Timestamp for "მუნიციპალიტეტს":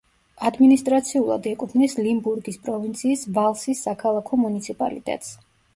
4.47-5.37